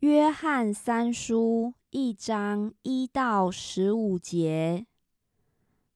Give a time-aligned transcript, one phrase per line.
[0.00, 4.86] 约翰三书一章一到十五节，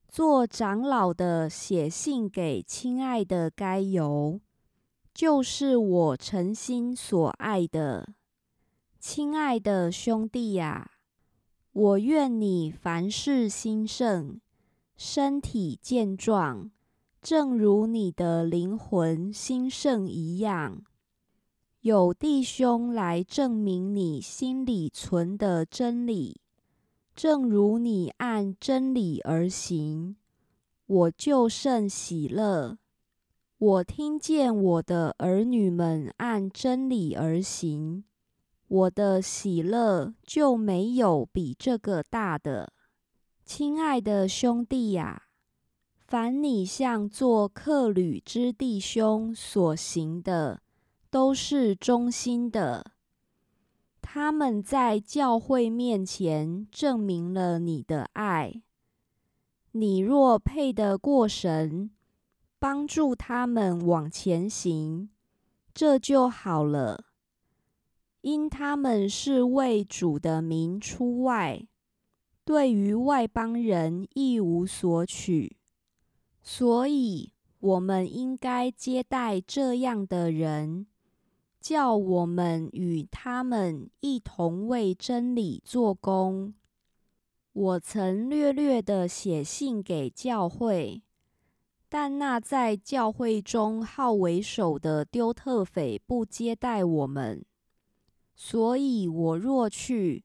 [0.07, 4.43] 做长老的写信给亲爱的该由，
[5.14, 8.11] 就是我诚心所爱的。
[9.01, 10.91] 亲爱的兄弟呀，
[11.73, 14.39] 我愿你凡事兴盛，
[14.98, 16.71] 身体健壮，
[17.23, 20.82] 正如你的灵魂兴盛一样。
[21.85, 26.41] 有弟兄来证明你心里存的真理，
[27.14, 30.17] 正如你按真理而行，
[30.86, 32.78] 我就甚喜乐。
[33.58, 38.05] 我听见我的儿女们按真理而行，
[38.66, 42.72] 我的喜乐就没有比这个大的。
[43.44, 45.25] 亲爱的兄弟呀，
[45.98, 50.62] 凡你向做客旅之弟兄所行的，
[51.14, 52.91] 都是忠心的，
[54.03, 58.61] 他们在教会面前证明了你的爱。
[59.70, 61.92] 你若配得过神，
[62.58, 65.08] 帮助他们往前行，
[65.72, 67.05] 这就好了。
[68.22, 71.64] 因他们是为主的名出外，
[72.44, 75.58] 对于外邦人一无所取，
[76.42, 80.88] 所以我们应该接待这样的人。
[81.64, 86.52] 叫我们与他们一同为真理做工。
[87.54, 91.02] 我曾略略的写信给教会，
[91.88, 97.42] 但那在教会中好为首的丢特斐不接待我们，
[98.36, 100.22] 所以我若去，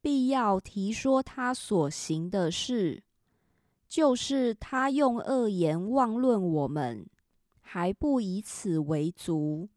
[0.00, 3.02] 必要提说他所行的事，
[3.86, 7.06] 就是他用恶言妄论我们，
[7.60, 9.68] 还不以此为足。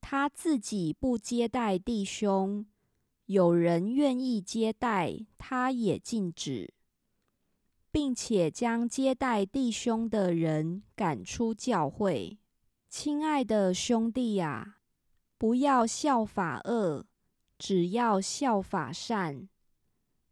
[0.00, 2.66] 他自己不接待弟兄，
[3.26, 6.74] 有人愿意接待，他也禁止，
[7.92, 12.38] 并且将接待弟兄的人赶出教会。
[12.88, 14.78] 亲爱的兄弟呀，
[15.38, 17.06] 不要效法恶，
[17.56, 19.48] 只要效法善。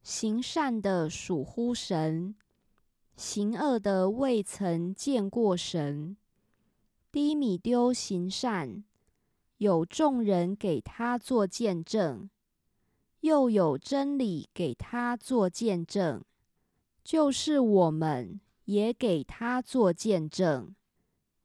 [0.03, 2.35] 行善的属乎神，
[3.17, 6.17] 行恶的未曾见过神。
[7.13, 8.85] 低米丢行善。
[9.59, 12.31] 有众人给他做见证，
[13.21, 16.25] 又有真理给他做见证，
[17.05, 20.75] 就是我们也给他做见证。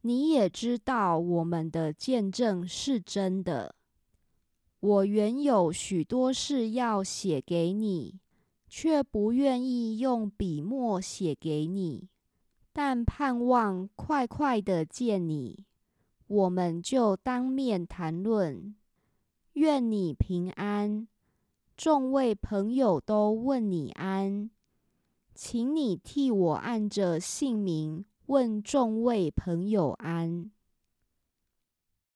[0.01, 3.75] 你也知道我们的见证是真的。
[4.79, 8.19] 我原有许多事要写给你，
[8.67, 12.09] 却不愿意用笔墨写给你，
[12.73, 15.65] 但盼望快快的见你。
[16.33, 18.73] 我们就当面谈论，
[19.53, 21.07] 愿你平安。
[21.77, 24.49] 众位朋友都问你安，
[25.35, 30.49] 请你替我按着姓名问众位朋友安。